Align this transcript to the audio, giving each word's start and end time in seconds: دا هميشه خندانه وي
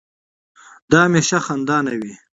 دا 0.91 0.99
هميشه 1.05 1.37
خندانه 1.45 1.93
وي 1.99 2.13